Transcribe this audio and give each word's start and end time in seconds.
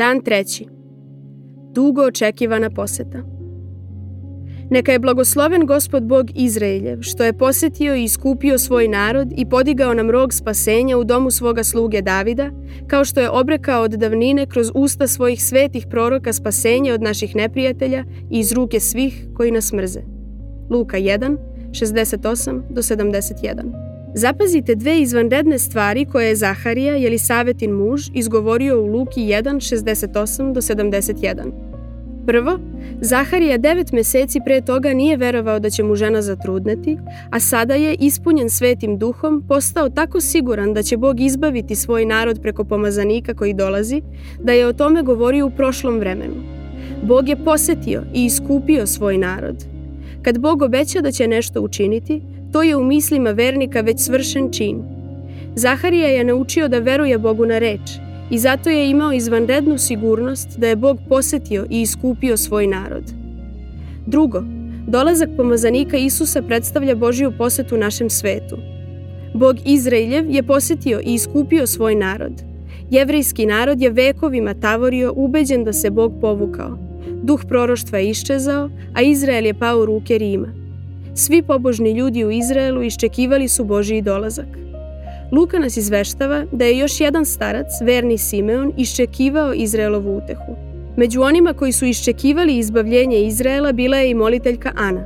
Dan 0.00 0.20
treći. 0.20 0.66
Dugo 1.72 2.02
očekivana 2.02 2.70
poseta. 2.70 3.18
Neka 4.70 4.92
je 4.92 4.98
blagosloven 4.98 5.66
gospod 5.66 6.02
Bog 6.02 6.26
Izraeljev, 6.34 6.98
što 7.00 7.24
je 7.24 7.38
posetio 7.38 7.94
i 7.94 8.04
iskupio 8.04 8.58
svoj 8.58 8.88
narod 8.88 9.28
i 9.36 9.46
podigao 9.46 9.94
nam 9.94 10.10
rog 10.10 10.32
spasenja 10.32 10.98
u 10.98 11.04
domu 11.04 11.30
svoga 11.30 11.64
sluge 11.64 12.02
Davida, 12.02 12.50
kao 12.86 13.04
što 13.04 13.20
je 13.20 13.30
obrekao 13.30 13.82
od 13.82 13.90
davnine 13.90 14.46
kroz 14.46 14.70
usta 14.74 15.06
svojih 15.06 15.44
svetih 15.44 15.86
proroka 15.90 16.32
spasenje 16.32 16.92
od 16.92 17.02
naših 17.02 17.36
neprijatelja 17.36 18.04
i 18.30 18.38
iz 18.38 18.52
ruke 18.52 18.80
svih 18.80 19.26
koji 19.34 19.50
nas 19.50 19.72
mrze. 19.72 20.00
Luka 20.70 20.98
1, 20.98 21.36
68 21.70 22.60
do 22.70 22.82
71. 22.82 23.89
Zapazite 24.14 24.74
dve 24.74 25.00
izvanredne 25.00 25.58
stvari 25.58 26.04
koje 26.04 26.28
je 26.28 26.36
Zaharija, 26.36 26.94
Jelisavetin 26.94 27.70
muž, 27.70 28.08
izgovorio 28.14 28.82
u 28.82 28.86
Luki 28.86 29.20
1, 29.20 29.42
68 29.42 30.52
do 30.52 30.60
71. 30.60 31.70
Prvo, 32.26 32.58
Zaharija 33.00 33.58
devet 33.58 33.92
meseci 33.92 34.40
pre 34.44 34.60
toga 34.60 34.92
nije 34.92 35.16
verovao 35.16 35.58
da 35.58 35.70
će 35.70 35.82
mu 35.82 35.94
žena 35.94 36.22
zatrudneti, 36.22 36.98
a 37.30 37.40
sada 37.40 37.74
je, 37.74 37.94
ispunjen 37.94 38.50
svetim 38.50 38.98
duhom, 38.98 39.44
postao 39.48 39.88
tako 39.88 40.20
siguran 40.20 40.74
da 40.74 40.82
će 40.82 40.96
Bog 40.96 41.20
izbaviti 41.20 41.76
svoj 41.76 42.04
narod 42.04 42.38
preko 42.42 42.64
pomazanika 42.64 43.34
koji 43.34 43.54
dolazi, 43.54 44.02
da 44.42 44.52
je 44.52 44.66
o 44.66 44.72
tome 44.72 45.02
govorio 45.02 45.46
u 45.46 45.50
prošlom 45.50 45.98
vremenu. 45.98 46.34
Bog 47.02 47.28
je 47.28 47.44
posetio 47.44 48.02
i 48.14 48.24
iskupio 48.24 48.86
svoj 48.86 49.18
narod. 49.18 49.64
Kad 50.22 50.38
Bog 50.38 50.62
obeća 50.62 51.00
da 51.00 51.10
će 51.10 51.28
nešto 51.28 51.60
učiniti, 51.60 52.22
To 52.52 52.62
je 52.62 52.76
u 52.76 52.84
mislima 52.84 53.30
vernika 53.30 53.80
već 53.80 54.00
svršen 54.00 54.52
čin. 54.52 54.82
Zaharija 55.54 56.08
je 56.08 56.24
naučio 56.24 56.68
da 56.68 56.78
veruje 56.78 57.18
Bogu 57.18 57.46
na 57.46 57.58
reč 57.58 57.80
i 58.30 58.38
zato 58.38 58.70
je 58.70 58.90
imao 58.90 59.12
izvanrednu 59.12 59.78
sigurnost 59.78 60.58
da 60.58 60.68
je 60.68 60.76
Bog 60.76 60.98
posetio 61.08 61.66
i 61.70 61.80
iskupio 61.80 62.36
svoj 62.36 62.66
narod. 62.66 63.04
Drugo, 64.06 64.42
dolazak 64.86 65.28
pomazanika 65.36 65.96
Isusa 65.96 66.42
predstavlja 66.42 66.94
Božiju 66.94 67.32
posetu 67.38 67.76
našem 67.76 68.10
svetu. 68.10 68.56
Bog 69.34 69.56
Izraeljev 69.64 70.30
je 70.30 70.42
posetio 70.42 71.00
i 71.00 71.14
iskupio 71.14 71.66
svoj 71.66 71.94
narod. 71.94 72.32
Jevrejski 72.90 73.46
narod 73.46 73.80
je 73.80 73.90
vekovima 73.90 74.54
tavorio 74.54 75.12
ubeđen 75.16 75.64
da 75.64 75.72
se 75.72 75.90
Bog 75.90 76.12
povukao. 76.20 76.78
Duh 77.22 77.44
proroštva 77.48 77.98
je 77.98 78.10
iščezao, 78.10 78.70
a 78.94 79.02
Izrael 79.02 79.46
je 79.46 79.54
pao 79.54 79.80
u 79.80 79.86
ruke 79.86 80.18
Rima. 80.18 80.59
Svi 81.20 81.42
pobožni 81.42 81.92
ljudi 81.92 82.24
u 82.24 82.30
Izraelu 82.30 82.82
iščekivali 82.82 83.48
su 83.48 83.64
Božiji 83.64 84.02
dolazak. 84.02 84.46
Luka 85.32 85.58
nas 85.58 85.76
izveštava 85.76 86.44
da 86.52 86.64
je 86.64 86.78
još 86.78 87.00
jedan 87.00 87.24
starac, 87.24 87.66
verni 87.84 88.18
Simeon, 88.18 88.72
iščekivao 88.76 89.52
Izraelovu 89.54 90.16
utehu. 90.16 90.56
Među 90.96 91.22
onima 91.22 91.52
koji 91.52 91.72
su 91.72 91.84
iščekivali 91.84 92.58
izbavljenje 92.58 93.22
Izraela 93.22 93.72
bila 93.72 93.96
je 93.96 94.10
i 94.10 94.14
moliteljka 94.14 94.72
Ana. 94.76 95.04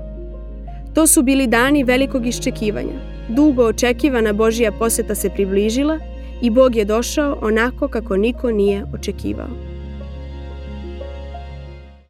To 0.94 1.06
su 1.06 1.22
bili 1.22 1.46
dani 1.46 1.84
velikog 1.84 2.26
iščekivanja. 2.26 3.00
Dugo 3.28 3.64
očekivana 3.64 4.32
Božija 4.32 4.72
poseta 4.72 5.14
se 5.14 5.30
približila 5.30 5.98
i 6.42 6.50
Bog 6.50 6.76
je 6.76 6.84
došao 6.84 7.38
onako 7.42 7.88
kako 7.88 8.16
niko 8.16 8.50
nije 8.50 8.84
očekivao. 8.94 9.73